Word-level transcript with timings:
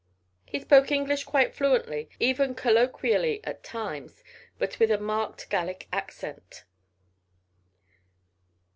He 0.47 0.59
spoke 0.59 0.91
English 0.91 1.25
quite 1.25 1.53
fluently, 1.53 2.09
even 2.19 2.55
colloquially 2.55 3.39
at 3.43 3.63
times, 3.63 4.23
but 4.57 4.79
with 4.79 4.89
a 4.89 4.97
marked 4.97 5.47
Gallic 5.51 5.87
accent. 5.93 6.63